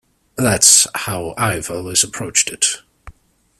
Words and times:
That's 0.35 0.87
how 0.95 1.35
I've 1.37 1.69
always 1.69 2.03
approached 2.03 2.49
it. 2.49 2.77